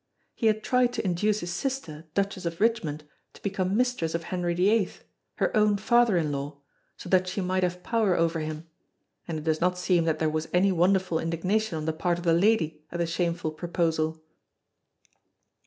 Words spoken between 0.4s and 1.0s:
had tried